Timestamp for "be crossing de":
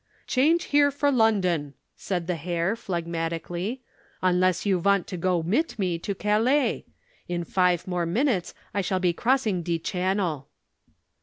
8.99-9.77